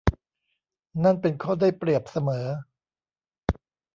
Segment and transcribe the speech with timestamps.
[1.03, 2.47] นั่นเป็นข้อได้เปรียบเสมอ